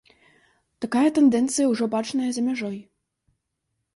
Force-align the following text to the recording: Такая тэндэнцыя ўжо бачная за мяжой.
Такая 0.85 1.03
тэндэнцыя 1.17 1.67
ўжо 1.73 1.85
бачная 1.95 2.31
за 2.37 2.41
мяжой. 2.47 2.77